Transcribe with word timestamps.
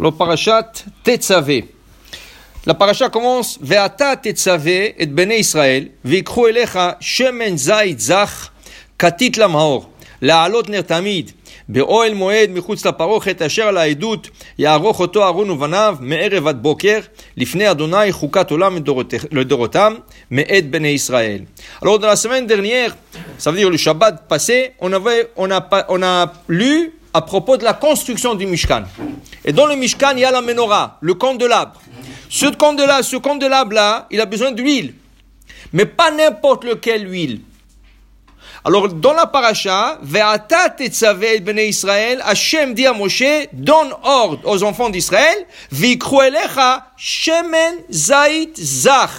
Le 0.00 0.12
parashat 0.12 0.84
Tetzavé. 1.02 1.64
La 2.66 2.74
paracha 2.74 3.08
commence 3.08 3.58
Ve'ata 3.60 4.16
Tetzavé 4.16 4.94
et 4.96 5.06
Bene 5.06 5.32
Israël, 5.32 5.90
ve'ikru 6.04 6.50
elecha 6.50 6.96
shemen 7.00 7.58
zayit 7.58 7.98
zach 7.98 8.52
katit 8.96 9.36
lamhaor, 9.36 9.90
להעלות 10.22 10.68
נר 10.68 10.80
תמיד, 10.80 11.30
באוהל 11.68 12.14
מועד 12.14 12.50
מחוץ 12.50 12.86
לפרוכת, 12.86 13.42
אשר 13.42 13.62
על 13.62 13.76
העדות 13.76 14.28
יערוך 14.58 15.00
אותו 15.00 15.24
אהרון 15.24 15.50
ובניו 15.50 15.96
מערב 16.00 16.46
עד 16.46 16.62
בוקר, 16.62 16.98
לפני 17.36 17.70
אדוני 17.70 18.12
חוקת 18.12 18.50
עולם 18.50 18.76
לדורות- 18.76 19.14
לדורותם, 19.32 19.94
מאת 20.30 20.70
בני 20.70 20.88
ישראל. 20.88 21.40
Alors, 21.82 21.98
dans 21.98 22.06
la 22.06 22.16
semaine 22.16 22.46
dernière, 22.46 22.96
ça 23.38 23.50
veut 23.50 23.58
dire 23.58 23.70
le 23.70 23.76
Shabbat 23.76 24.28
passé, 24.28 24.72
on, 24.80 24.92
avait, 24.92 25.28
on, 25.36 25.50
a, 25.50 25.60
on 25.88 26.02
a 26.02 26.32
lu 26.48 26.92
à 27.14 27.22
propos 27.22 27.56
de 27.56 27.64
la 27.64 27.74
construction 27.74 28.34
du 28.34 28.46
Mishkan. 28.46 28.84
Et 29.44 29.52
dans 29.52 29.66
le 29.66 29.76
Mishkan, 29.76 30.12
il 30.12 30.20
y 30.20 30.24
a 30.24 30.30
la 30.30 30.42
menorah, 30.42 30.98
le 31.00 31.14
candelabre. 31.14 31.80
Ce 32.28 32.46
candelabre, 32.46 33.04
ce 33.04 33.16
candelabre-là, 33.16 34.06
il 34.10 34.20
a 34.20 34.26
besoin 34.26 34.52
d'huile. 34.52 34.94
Mais 35.72 35.86
pas 35.86 36.10
n'importe 36.10 36.64
lequel 36.64 37.10
huile. 37.10 37.40
Alors, 38.64 38.88
dans 38.88 39.12
la 39.12 39.26
paracha, 39.26 39.98
Ve'ata 40.02 40.70
tetzavé 40.70 41.36
el 41.36 41.40
bnei 41.42 41.68
Israël, 41.68 42.20
Hashem 42.24 42.74
dit 42.74 42.86
à 42.86 42.92
Moshe, 42.92 43.22
donne 43.52 43.94
ordre 44.02 44.40
aux 44.44 44.62
enfants 44.62 44.90
d'Israël, 44.90 45.46
Vikru 45.70 46.26
elecha 46.26 46.92
shemen 46.96 47.76
zait 47.90 48.50
zach, 48.56 49.10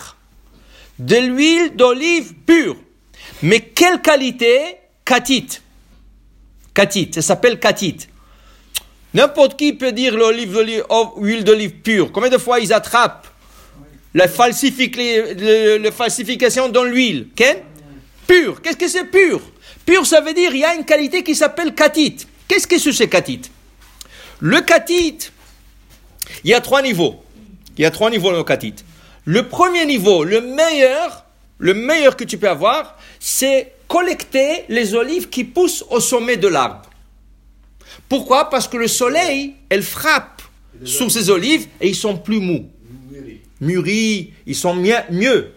de 0.99 1.15
l'huile 1.15 1.75
d'olive 1.75 2.33
pure. 2.45 2.75
Mais 3.41 3.61
quelle 3.61 4.01
qualité? 4.01 4.77
Katit. 5.05 5.61
Katit, 6.79 7.11
ça 7.13 7.21
s'appelle 7.21 7.59
katit. 7.59 8.07
N'importe 9.13 9.59
qui 9.59 9.73
peut 9.73 9.91
dire 9.91 10.15
l'olive 10.15 10.53
d'olive, 10.53 10.85
oh, 10.87 11.13
huile 11.17 11.43
d'olive 11.43 11.71
pure. 11.71 12.09
Combien 12.13 12.29
de 12.29 12.37
fois 12.37 12.61
ils 12.61 12.71
attrapent 12.71 13.27
la, 14.13 14.29
falsification 14.29 16.69
dans 16.69 16.85
l'huile? 16.85 17.27
Ken? 17.35 17.57
Qu'est-ce 18.25 18.77
que 18.77 18.87
c'est 18.87 19.11
pur? 19.11 19.41
Pur, 19.85 20.05
ça 20.05 20.21
veut 20.21 20.33
dire 20.33 20.51
il 20.53 20.59
y 20.59 20.63
a 20.63 20.73
une 20.73 20.85
qualité 20.85 21.21
qui 21.21 21.35
s'appelle 21.35 21.75
katit. 21.75 22.15
Qu'est-ce 22.47 22.65
que 22.65 22.79
c'est 22.79 22.93
ce 22.93 23.03
katit? 23.03 23.41
Le 24.39 24.61
katit, 24.61 25.17
il 26.45 26.49
y 26.49 26.53
a 26.53 26.61
trois 26.61 26.81
niveaux. 26.81 27.21
Il 27.77 27.81
y 27.81 27.85
a 27.85 27.91
trois 27.91 28.09
niveaux 28.09 28.31
dans 28.31 28.37
le 28.37 28.45
katit. 28.45 28.75
Le 29.25 29.49
premier 29.49 29.85
niveau, 29.85 30.23
le 30.23 30.39
meilleur, 30.39 31.25
le 31.57 31.73
meilleur 31.73 32.15
que 32.15 32.23
tu 32.23 32.37
peux 32.37 32.47
avoir, 32.47 32.97
c'est 33.19 33.73
collecter 33.89 34.63
les 34.69 34.95
olives 34.95 35.27
qui 35.27 35.43
poussent 35.43 35.83
au 35.89 35.99
sommet 35.99 36.37
de 36.37 36.47
l'arbre. 36.47 36.83
Pourquoi? 38.07 38.49
Parce 38.49 38.69
que 38.69 38.77
le 38.77 38.87
soleil, 38.87 39.55
elle 39.67 39.83
frappe 39.83 40.41
sur 40.85 41.11
ces 41.11 41.29
olives 41.29 41.67
et 41.81 41.89
ils 41.89 41.95
sont 41.95 42.15
plus 42.15 42.39
mous 42.39 42.69
mûris, 43.61 44.31
ils 44.45 44.55
sont 44.55 44.75
mieux. 44.75 44.95
mieux. 45.11 45.51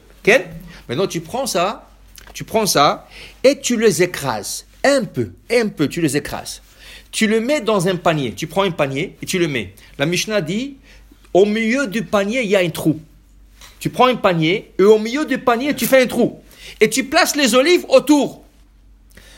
Maintenant, 0.88 1.06
tu 1.06 1.20
prends 1.20 1.46
ça, 1.46 1.88
tu 2.34 2.44
prends 2.44 2.66
ça 2.66 3.08
et 3.44 3.60
tu 3.60 3.78
les 3.78 4.02
écrases. 4.02 4.66
Un 4.84 5.04
peu, 5.04 5.30
un 5.50 5.68
peu, 5.68 5.88
tu 5.88 6.00
les 6.00 6.16
écrases. 6.16 6.62
Tu 7.10 7.26
le 7.26 7.40
mets 7.40 7.60
dans 7.60 7.88
un 7.88 7.96
panier. 7.96 8.32
Tu 8.32 8.46
prends 8.46 8.62
un 8.62 8.70
panier 8.70 9.16
et 9.22 9.26
tu 9.26 9.38
le 9.38 9.48
mets. 9.48 9.74
La 9.98 10.06
Mishnah 10.06 10.40
dit, 10.40 10.76
au 11.34 11.44
milieu 11.44 11.86
du 11.86 12.04
panier, 12.04 12.42
il 12.42 12.50
y 12.50 12.56
a 12.56 12.60
un 12.60 12.70
trou. 12.70 13.00
Tu 13.78 13.90
prends 13.90 14.06
un 14.06 14.16
panier 14.16 14.72
et 14.78 14.82
au 14.82 14.98
milieu 14.98 15.24
du 15.24 15.38
panier, 15.38 15.74
tu 15.74 15.86
fais 15.86 16.02
un 16.02 16.06
trou. 16.06 16.41
Et 16.82 16.90
tu 16.90 17.04
places 17.04 17.36
les 17.36 17.54
olives 17.54 17.86
autour. 17.88 18.42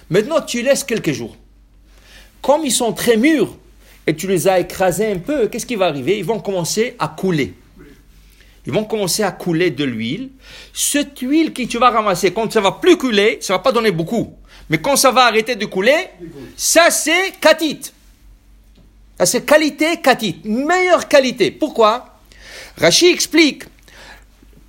Maintenant, 0.08 0.40
tu 0.40 0.62
laisses 0.62 0.82
quelques 0.82 1.12
jours. 1.12 1.36
Comme 2.40 2.64
ils 2.64 2.72
sont 2.72 2.94
très 2.94 3.18
mûrs 3.18 3.54
et 4.06 4.16
tu 4.16 4.26
les 4.26 4.48
as 4.48 4.60
écrasés 4.60 5.12
un 5.12 5.18
peu, 5.18 5.48
qu'est-ce 5.48 5.66
qui 5.66 5.76
va 5.76 5.86
arriver? 5.86 6.16
Ils 6.18 6.24
vont 6.24 6.40
commencer 6.40 6.96
à 6.98 7.08
couler 7.08 7.52
ils 8.66 8.72
vont 8.72 8.84
commencer 8.84 9.22
à 9.22 9.30
couler 9.30 9.70
de 9.70 9.84
l'huile. 9.84 10.30
Cette 10.72 11.18
huile 11.18 11.52
que 11.52 11.62
tu 11.64 11.78
vas 11.78 11.90
ramasser, 11.90 12.32
quand 12.32 12.50
ça 12.50 12.60
va 12.60 12.72
plus 12.72 12.96
couler, 12.96 13.38
ça 13.40 13.54
va 13.54 13.58
pas 13.58 13.72
donner 13.72 13.90
beaucoup. 13.90 14.34
Mais 14.70 14.78
quand 14.78 14.96
ça 14.96 15.10
va 15.10 15.27
arrêter 15.27 15.54
de 15.54 15.66
couler, 15.66 16.08
ça 16.56 16.90
c'est 16.90 17.33
katit. 17.40 17.92
Ça 19.18 19.27
c'est 19.27 19.44
qualité 19.44 20.00
katit. 20.00 20.40
Meilleure 20.44 21.08
qualité. 21.08 21.50
Pourquoi? 21.50 22.18
Rachid 22.78 23.12
explique. 23.12 23.64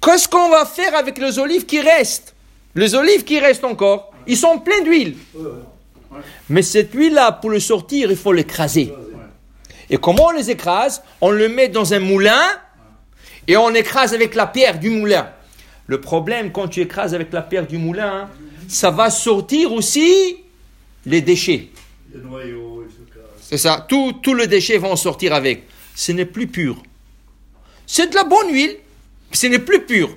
Qu'est-ce 0.02 0.28
qu'on 0.28 0.50
va 0.50 0.66
faire 0.66 0.94
avec 0.96 1.18
les 1.18 1.40
olives 1.40 1.66
qui 1.66 1.80
restent? 1.80 2.35
Les 2.76 2.94
olives 2.94 3.24
qui 3.24 3.40
restent 3.40 3.64
encore, 3.64 4.14
ils 4.28 4.38
sont 4.38 4.60
pleins 4.60 4.82
d'huile. 4.82 5.16
Mais 6.50 6.62
cette 6.62 6.94
huile-là, 6.94 7.32
pour 7.32 7.50
le 7.50 7.60
sortir, 7.60 8.12
il 8.12 8.18
faut 8.18 8.34
l'écraser. 8.34 8.94
Et 9.90 9.98
comment 9.98 10.28
on 10.28 10.32
les 10.32 10.52
écrase 10.52 11.04
On 11.22 11.32
le 11.32 11.48
met 11.48 11.70
dans 11.70 11.94
un 11.94 12.00
moulin 12.00 12.42
et 13.48 13.56
on 13.58 13.74
écrase 13.74 14.14
avec 14.14 14.36
la 14.36 14.48
pierre 14.48 14.80
du 14.80 14.90
moulin. 14.90 15.30
Le 15.88 16.02
problème, 16.02 16.52
quand 16.52 16.68
tu 16.68 16.82
écrases 16.82 17.14
avec 17.14 17.32
la 17.32 17.42
pierre 17.42 17.68
du 17.68 17.78
moulin, 17.78 18.30
ça 18.68 18.90
va 18.90 19.10
sortir 19.10 19.72
aussi 19.72 20.38
les 21.06 21.22
déchets. 21.22 21.70
Le. 22.14 22.22
C'est 23.42 23.60
ça, 23.60 23.86
tous 23.88 24.14
tout 24.24 24.34
les 24.34 24.48
déchets 24.48 24.80
vont 24.80 24.96
sortir 24.96 25.34
avec. 25.34 25.64
Ce 25.94 26.12
n'est 26.12 26.26
plus 26.26 26.48
pur. 26.48 26.82
C'est 27.86 28.08
de 28.10 28.16
la 28.16 28.24
bonne 28.24 28.52
huile, 28.52 28.76
mais 29.30 29.38
ce 29.38 29.46
n'est 29.48 29.60
plus 29.60 29.86
pur. 29.86 30.10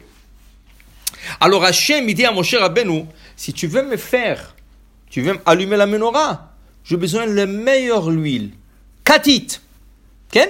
Alors 1.41 1.65
Hachem, 1.65 2.09
il 2.09 2.15
dit 2.15 2.25
à 2.25 2.33
mon 2.33 2.43
cher 2.43 2.61
Rabbeinu, 2.61 3.05
si 3.37 3.53
tu 3.53 3.67
veux 3.67 3.83
me 3.83 3.97
faire, 3.97 4.55
tu 5.11 5.23
veux 5.23 5.39
allumer 5.47 5.77
la 5.77 5.87
menorah, 5.87 6.53
j'ai 6.85 6.97
besoin 6.97 7.27
de 7.27 7.33
la 7.33 7.47
meilleure 7.47 8.07
huile. 8.07 8.51
Katit. 9.05 9.61
Ken? 10.31 10.49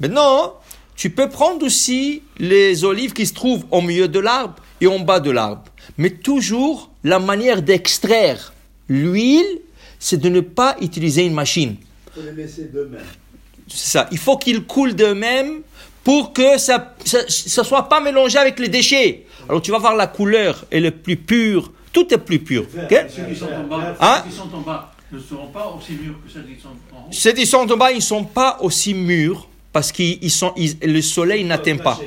Maintenant, 0.00 0.54
tu 0.96 1.10
peux 1.10 1.28
prendre 1.28 1.64
aussi 1.64 2.22
les 2.38 2.84
olives 2.84 3.12
qui 3.12 3.26
se 3.26 3.34
trouvent 3.34 3.64
au 3.70 3.80
milieu 3.80 4.08
de 4.08 4.18
l'arbre 4.18 4.56
et 4.80 4.86
en 4.86 5.00
bas 5.00 5.20
de 5.20 5.30
l'arbre. 5.30 5.64
Mais 5.96 6.10
toujours, 6.10 6.90
la 7.04 7.18
manière 7.18 7.62
d'extraire 7.62 8.52
l'huile, 8.88 9.60
c'est 9.98 10.18
de 10.18 10.28
ne 10.28 10.40
pas 10.40 10.76
utiliser 10.80 11.24
une 11.24 11.34
machine. 11.34 11.76
Il 11.78 12.12
faut 12.12 12.28
les 12.28 12.32
laisser 12.32 12.64
d'eux-mêmes. 12.64 13.00
C'est 13.68 13.90
ça. 13.90 14.08
Il 14.10 14.18
faut 14.18 14.38
qu'ils 14.38 14.64
coulent 14.64 14.94
d'eux-mêmes 14.94 15.62
pour 16.04 16.32
que 16.32 16.58
ça 16.58 16.94
ne 16.98 17.62
soit 17.64 17.88
pas 17.88 18.00
mélangé 18.00 18.38
avec 18.38 18.58
les 18.58 18.68
déchets. 18.68 19.26
Alors 19.48 19.62
tu 19.62 19.70
vas 19.70 19.78
voir 19.78 19.94
la 19.96 20.06
couleur 20.06 20.64
est 20.70 20.80
le 20.80 20.90
plus 20.90 21.16
pure. 21.16 21.72
Tout 21.92 22.12
est 22.12 22.18
plus 22.18 22.38
pur. 22.38 22.66
Ceux 22.70 23.24
qui 23.24 23.36
sont 23.36 23.46
en 23.46 23.64
bas, 23.64 23.96
Hein? 24.00 24.22
ceux 24.24 24.30
qui 24.30 24.36
sont 24.36 24.54
en 24.54 24.60
bas 24.60 24.92
ne 25.10 25.18
seront 25.18 25.48
pas 25.48 25.66
aussi 25.76 25.92
mûrs 25.92 26.14
que 26.24 26.30
ceux 26.32 26.42
qui 26.42 26.60
sont 26.60 26.68
en 26.94 27.06
haut. 27.06 27.08
Ceux 27.10 27.32
qui 27.32 27.46
sont 27.46 27.70
en 27.72 27.76
bas, 27.76 27.90
ils 27.90 27.96
ne 27.96 28.00
sont 28.00 28.24
pas 28.24 28.58
aussi 28.60 28.92
mûrs 28.94 29.48
parce 29.72 29.90
que 29.92 30.02
ils 30.02 30.30
sont, 30.30 30.52
ils- 30.56 30.76
le 30.82 31.00
soleil 31.02 31.44
n'atteint 31.44 31.76
pas. 31.78 31.98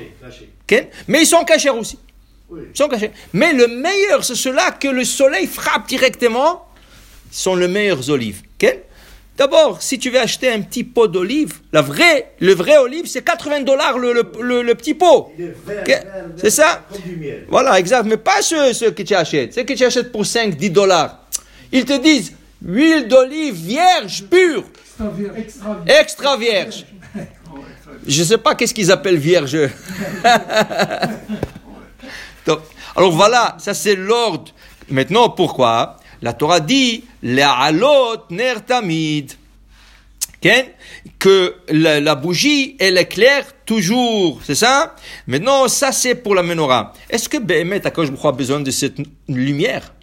Mais 1.08 1.22
ils 1.22 1.26
sont 1.28 1.44
cachés 1.44 1.70
aussi. 1.70 1.98
Oui. 2.50 2.62
Ils 2.74 2.78
sont 2.78 2.88
cachés. 2.88 3.12
Mais 3.34 3.54
le 3.54 3.68
meilleur, 3.68 4.24
c'est 4.24 4.36
ceux-là 4.36 4.72
que 4.72 4.88
le 4.88 5.04
soleil 5.04 5.48
frappe 5.48 5.88
directement, 5.88 6.68
sont 7.32 7.56
les 7.56 7.68
meilleures 7.68 8.10
olives. 8.10 8.42
D'abord, 9.42 9.82
si 9.82 9.98
tu 9.98 10.12
veux 10.12 10.20
acheter 10.20 10.54
un 10.54 10.62
petit 10.62 10.84
pot 10.84 11.08
d'olive, 11.08 11.54
la 11.74 11.82
vraie, 11.82 12.34
le 12.40 12.54
vrai 12.54 12.78
olive, 12.78 13.08
c'est 13.08 13.24
80 13.24 13.62
dollars 13.62 13.98
le, 13.98 14.14
le, 14.14 14.32
le- 14.40 14.62
le 14.62 14.76
petit 14.76 14.94
pot. 14.94 15.32
C'est 16.38 16.52
ça? 16.52 16.84
Voilà, 17.50 17.80
exact. 17.80 18.04
Mais 18.06 18.18
pas 18.18 18.44
ceux, 18.44 18.72
ceux 18.74 18.92
que 18.92 19.02
tu 19.02 19.16
achètes. 19.16 19.56
Ceux 19.56 19.64
que 19.64 19.74
tu 19.74 19.84
achètes 19.84 20.12
pour 20.12 20.28
5, 20.28 20.56
10 20.56 20.70
dollars. 20.70 21.26
Ils 21.72 21.86
te 21.86 21.98
disent 22.00 22.34
huile 22.64 23.08
d'olive 23.08 23.56
vierge, 23.56 24.26
pure, 24.30 24.64
Extra, 25.88 26.38
vierge. 26.38 26.86
Je 28.08 28.20
ne 28.20 28.26
sais 28.28 28.38
pas 28.38 28.54
qu'est-ce 28.54 28.76
qu'ils 28.76 28.92
appellent 28.92 29.18
vierge. 29.18 29.58
Donc, 32.46 32.60
alors 32.96 33.12
voilà, 33.12 33.58
ça 33.60 33.74
c'est 33.74 33.96
l'ordre. 33.96 34.52
Maintenant, 34.88 35.30
pourquoi? 35.30 35.98
La 36.22 36.34
Torah 36.34 36.60
dit 36.60 37.04
Le'alot 37.24 38.26
ner 38.30 38.64
tamid. 38.66 39.32
Que 41.20 41.56
la, 41.70 42.16
bougie, 42.16 42.76
elle 42.80 42.98
éclaire 42.98 43.46
toujours, 43.64 44.42
c'est 44.44 44.56
ça? 44.56 44.96
Maintenant, 45.28 45.68
ça 45.68 45.92
c'est 45.92 46.16
pour 46.16 46.34
la 46.34 46.42
menorah. 46.42 46.94
Est-ce 47.10 47.30
que 47.30 47.38
quoi 47.90 48.06
je 48.06 48.12
crois 48.12 48.32
besoin 48.32 48.60
de 48.60 48.72
cette 48.72 48.98
lumière? 49.28 49.94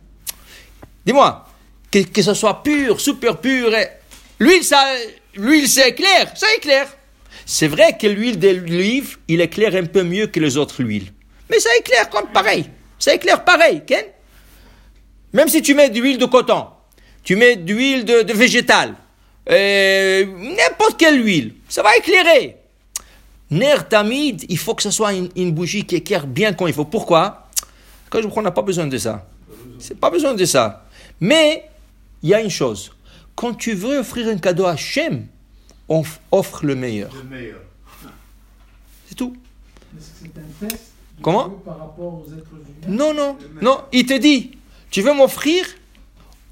Dis-moi, 1.05 1.45
que, 1.91 2.01
que 2.05 2.23
ce 2.23 2.35
soit 2.35 2.63
pur, 2.63 3.01
super 3.01 3.41
pur, 3.41 3.75
et- 3.75 3.89
l'huile, 4.39 4.63
ça, 4.63 4.85
l'huile, 5.35 5.69
c'est 5.69 5.89
éclair, 5.89 6.31
ça 6.37 6.47
éclaire. 6.57 6.89
C'est 7.45 7.69
vrai 7.69 7.97
que 7.99 8.07
l'huile 8.07 8.39
d'olive, 8.39 9.17
il 9.27 9.41
éclaire 9.41 9.75
un 9.75 9.87
peu 9.87 10.05
mieux 10.05 10.29
que 10.29 10.39
les 10.39 10.57
autres 10.57 10.85
huiles. 10.85 11.13
Mais 11.51 11.59
ça 11.59 11.71
éclaire 11.81 12.11
comme 12.11 12.29
pareil. 12.29 12.67
Ça 12.99 13.15
éclaire 13.15 13.43
pareil, 13.43 13.83
Ken? 13.87 14.05
Même 15.33 15.49
si 15.49 15.63
tu 15.63 15.75
mets 15.75 15.91
de 15.91 16.01
l'huile 16.01 16.19
de 16.19 16.27
coton, 16.27 16.67
tu 17.23 17.37
mets 17.37 17.57
de 17.57 17.73
l'huile 17.73 18.05
de, 18.05 18.23
de 18.23 18.33
végétal, 18.33 18.95
euh, 19.51 20.25
n'importe 20.27 20.97
quelle 20.99 21.25
huile, 21.25 21.55
ça 21.69 21.83
va 21.83 21.97
éclairer. 21.97 22.57
Ner 23.51 23.77
tamid, 23.89 24.45
il 24.49 24.59
faut 24.59 24.75
que 24.75 24.83
ce 24.83 24.91
soit 24.91 25.15
une, 25.15 25.29
une 25.37 25.53
bougie 25.53 25.85
qui 25.85 25.97
éclaire 25.97 26.27
bien 26.27 26.53
quand 26.53 26.67
il 26.67 26.75
faut. 26.75 26.85
Pourquoi? 26.85 27.49
Quand 28.11 28.19
je 28.21 28.27
crois 28.27 28.35
qu'on 28.37 28.43
n'a 28.43 28.51
pas 28.51 28.63
besoin 28.63 28.87
de 28.87 28.99
ça. 28.99 29.27
C'est 29.79 29.99
pas 29.99 30.11
besoin 30.11 30.35
de 30.35 30.45
ça. 30.45 30.87
Mais 31.21 31.65
il 32.23 32.29
y 32.31 32.35
a 32.35 32.41
une 32.43 32.51
chose. 32.51 32.93
Quand 33.35 33.55
tu 33.55 33.73
veux 33.75 33.99
offrir 33.99 34.29
un 34.29 34.37
cadeau 34.37 34.65
à 34.67 34.73
Hachem, 34.73 35.27
on 35.89 36.03
offre 36.33 36.65
le 36.67 36.75
meilleur. 36.75 37.11
Le 37.15 37.23
meilleur. 37.37 37.61
C'est 39.09 39.15
tout. 39.15 39.35
Est-ce 39.97 40.07
que 40.07 40.31
c'est 40.35 40.41
un 40.41 40.69
test 40.69 40.83
de 41.19 41.23
Comment? 41.23 41.49
par 41.65 41.79
rapport 41.79 42.23
aux 42.23 42.27
êtres 42.27 42.51
humains? 42.53 42.97
Non, 42.97 43.15
non, 43.15 43.39
non. 43.63 43.81
Il 43.93 44.05
te 44.05 44.19
dit, 44.19 44.59
tu 44.91 45.03
veux 45.03 45.13
m'offrir? 45.13 45.65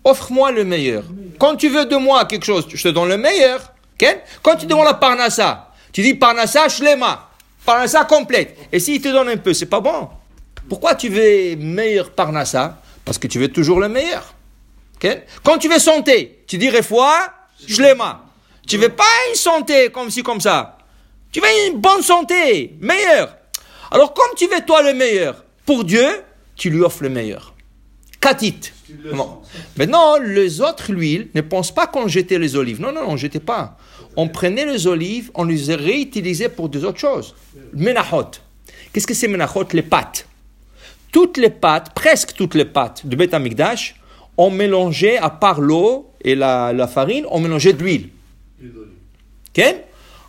Offre-moi 0.04 0.52
le 0.52 0.64
meilleur. 0.64 1.04
Quand 1.38 1.56
tu 1.56 1.68
veux 1.68 1.84
de 1.84 1.96
moi 1.96 2.24
quelque 2.26 2.44
chose, 2.44 2.66
je 2.72 2.82
te 2.82 2.88
donne 2.88 3.08
le 3.08 3.16
meilleur. 3.16 3.72
Quand 4.42 4.56
tu 4.56 4.66
demandes 4.66 4.84
la 4.84 4.94
parnassa, 4.94 5.72
tu 5.92 6.02
dis 6.02 6.14
parnassa 6.14 6.68
shlema, 6.68 7.30
parnassa 7.64 8.04
complète. 8.04 8.56
Et 8.70 8.78
s'il 8.78 9.00
te 9.00 9.08
donne 9.08 9.30
un 9.30 9.36
peu, 9.36 9.52
c'est 9.54 9.66
pas 9.66 9.80
bon. 9.80 10.08
Pourquoi 10.68 10.94
tu 10.94 11.08
veux 11.08 11.56
meilleur 11.56 12.10
parnassa? 12.10 12.80
Parce 13.04 13.18
que 13.18 13.26
tu 13.26 13.38
veux 13.38 13.48
toujours 13.48 13.80
le 13.80 13.88
meilleur. 13.88 14.34
Quand 15.42 15.58
tu 15.58 15.68
veux 15.68 15.78
santé, 15.78 16.44
tu 16.46 16.58
dis 16.58 16.70
foi 16.82 17.18
shlema. 17.66 18.24
Tu 18.66 18.76
veux 18.76 18.90
pas 18.90 19.04
une 19.30 19.36
santé 19.36 19.90
comme 19.90 20.10
ci, 20.10 20.22
comme 20.22 20.40
ça. 20.40 20.78
Tu 21.32 21.40
veux 21.40 21.48
une 21.68 21.78
bonne 21.78 22.02
santé, 22.02 22.76
meilleure. 22.80 23.36
Alors 23.90 24.14
comme 24.14 24.34
tu 24.36 24.46
veux 24.46 24.60
toi 24.64 24.82
le 24.82 24.94
meilleur, 24.94 25.44
pour 25.64 25.84
Dieu, 25.84 26.22
tu 26.54 26.70
lui 26.70 26.82
offres 26.82 27.02
le 27.02 27.08
meilleur. 27.08 27.54
Katit. 28.26 28.72
Sens. 29.16 29.28
Maintenant, 29.76 30.16
les 30.18 30.60
autres 30.60 30.92
huiles 30.92 31.28
ne 31.32 31.42
pensent 31.42 31.72
pas 31.72 31.86
qu'on 31.86 32.08
jetait 32.08 32.40
les 32.40 32.56
olives. 32.56 32.80
Non, 32.80 32.90
non, 32.90 33.02
non, 33.02 33.10
on 33.10 33.12
ne 33.12 33.16
jetait 33.18 33.38
pas. 33.38 33.76
On 34.16 34.26
prenait 34.28 34.64
les 34.64 34.88
olives, 34.88 35.30
on 35.34 35.44
les 35.44 35.72
réutilisait 35.74 36.48
pour 36.48 36.68
des 36.68 36.82
autres 36.82 36.98
choses. 36.98 37.36
Menachot. 37.72 38.32
Qu'est-ce 38.92 39.06
que 39.06 39.14
c'est 39.14 39.28
menachot? 39.28 39.68
Les 39.72 39.82
pâtes. 39.82 40.26
Toutes 41.12 41.36
les 41.36 41.50
pâtes, 41.50 41.94
presque 41.94 42.32
toutes 42.32 42.56
les 42.56 42.64
pâtes 42.64 43.06
de 43.06 43.14
Beth 43.14 43.32
Amikdash, 43.32 43.94
on 44.36 44.50
mélangeait, 44.50 45.18
à 45.18 45.30
part 45.30 45.60
l'eau 45.60 46.10
et 46.20 46.34
la, 46.34 46.88
farine, 46.92 47.26
on 47.30 47.38
mélangeait 47.38 47.74
de 47.74 47.82
l'huile. 47.82 48.08
Ok 49.56 49.64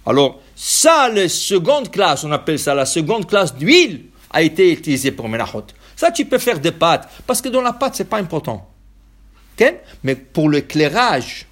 Alors, 0.05 0.39
ça, 0.55 1.09
la 1.09 1.27
seconde 1.27 1.89
classe, 1.89 2.23
on 2.23 2.31
appelle 2.31 2.59
ça 2.59 2.75
la 2.75 2.85
seconde 2.85 3.27
classe 3.27 3.55
d'huile, 3.55 4.05
a 4.29 4.43
été 4.43 4.71
utilisée 4.71 5.11
pour 5.11 5.27
Menachot. 5.27 5.65
Ça, 5.97 6.11
tu 6.11 6.25
peux 6.25 6.37
faire 6.37 6.59
des 6.59 6.71
pâtes, 6.71 7.09
parce 7.25 7.41
que 7.41 7.49
dans 7.49 7.59
la 7.59 7.73
pâte, 7.73 7.95
c'est 7.95 8.05
pas 8.05 8.17
important. 8.17 8.69
Ok? 9.59 9.73
Mais 10.03 10.13
pour 10.15 10.47
l'éclairage, 10.47 11.47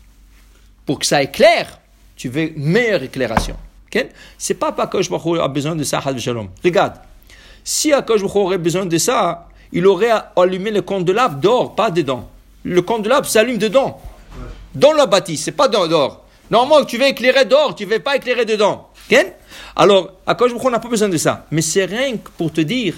pour 0.86 1.00
que 1.00 1.06
ça 1.08 1.24
éclaire, 1.24 1.80
tu 2.16 2.30
veux 2.30 2.54
meilleure 2.56 3.02
éclairation. 3.02 3.58
Ok? 3.88 4.08
C'est 4.38 4.54
pas 4.54 4.72
qu'Akash 4.72 5.10
Baruch 5.10 5.40
a 5.40 5.48
besoin 5.48 5.76
de 5.76 5.84
ça, 5.84 6.00
Shalom. 6.00 6.50
Regarde, 6.64 6.94
si 7.64 7.92
Akash 7.92 8.22
Baruch 8.22 8.36
aurait 8.36 8.60
besoin 8.60 8.86
de 8.86 8.98
ça, 9.00 9.50
il 9.72 9.88
aurait 9.88 10.12
allumé 10.36 10.70
le 10.70 10.84
candelabre 10.84 11.40
d'or, 11.40 11.74
pas 11.74 11.90
dedans. 11.90 12.30
Le 12.64 12.84
candelabre 12.84 13.28
s'allume 13.28 13.58
dedans. 13.58 14.00
Dans 14.76 14.94
la 14.94 15.08
bâtisse, 15.08 15.46
c'est 15.46 15.54
pas 15.54 15.68
d'or. 15.68 16.24
Normalement, 16.52 16.86
tu 16.86 17.00
veux 17.00 17.08
éclairer 17.08 17.46
d'or, 17.46 17.74
tu 17.74 17.88
ne 17.88 17.94
veux 17.94 18.00
pas 18.00 18.16
éclairer 18.16 18.46
dedans. 18.46 18.90
Ok? 19.10 19.26
Alors, 19.76 20.12
à 20.28 20.36
Baruch 20.36 20.64
n'a 20.66 20.80
pas 20.80 20.90
besoin 20.90 21.10
de 21.10 21.18
ça. 21.18 21.48
Mais 21.50 21.64
c'est 21.64 21.86
rien 21.86 22.18
que 22.18 22.30
pour 22.38 22.54
te 22.54 22.62
dire, 22.62 22.94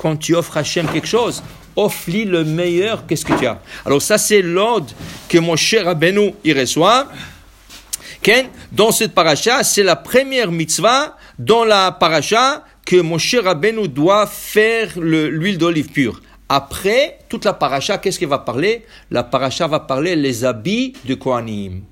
quand 0.00 0.16
tu 0.16 0.34
offres 0.34 0.56
à 0.56 0.60
Hachem 0.60 0.88
quelque 0.88 1.06
chose, 1.06 1.42
offre-lui 1.76 2.24
le 2.24 2.42
meilleur, 2.42 3.06
qu'est-ce 3.06 3.26
que 3.26 3.34
tu 3.38 3.46
as? 3.46 3.60
Alors 3.84 4.00
ça, 4.00 4.16
c'est 4.16 4.40
l'ordre 4.40 4.86
que 5.28 5.36
mon 5.36 5.56
cher 5.56 5.84
Rabbeinu 5.84 6.32
y 6.42 6.54
reçoit. 6.54 7.06
Ken, 8.22 8.46
dans 8.72 8.92
cette 8.92 9.12
paracha, 9.12 9.62
c'est 9.62 9.82
la 9.82 9.96
première 9.96 10.50
mitzvah 10.50 11.18
dans 11.38 11.64
la 11.64 11.92
paracha 11.92 12.64
que 12.86 12.96
mon 12.96 13.18
cher 13.18 13.44
Rabbeinu 13.44 13.88
doit 13.88 14.26
faire 14.26 14.88
le- 14.98 15.28
l'huile 15.28 15.58
d'olive 15.58 15.88
pure. 15.90 16.22
Après, 16.48 17.18
toute 17.28 17.44
la 17.44 17.52
paracha, 17.52 17.98
qu'est-ce 17.98 18.18
qu'elle 18.18 18.30
va 18.30 18.38
parler? 18.38 18.86
La 19.10 19.22
paracha 19.22 19.66
va 19.66 19.80
parler 19.80 20.16
les 20.16 20.44
habits 20.46 20.94
de 21.04 21.14
Kohanim. 21.14 21.82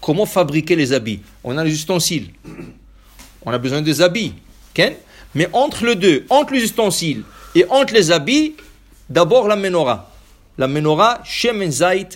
Comment 0.00 0.26
fabriquer 0.26 0.74
les 0.74 0.92
habits? 0.92 1.20
On 1.44 1.56
a 1.56 1.62
les 1.62 1.72
ustensiles. 1.72 2.30
On 3.44 3.52
a 3.52 3.58
besoin 3.58 3.82
des 3.82 4.02
habits. 4.02 4.34
Mais 5.36 5.48
entre 5.52 5.84
les 5.84 5.96
deux, 5.96 6.24
entre 6.30 6.54
les 6.54 6.64
ustensiles 6.64 7.22
et 7.54 7.66
entre 7.68 7.92
les 7.92 8.10
habits, 8.10 8.54
d'abord 9.10 9.48
la 9.48 9.56
menorah. 9.56 10.10
La 10.56 10.66
menorah, 10.66 11.20
Shemen 11.24 11.70
Zait. 11.70 12.08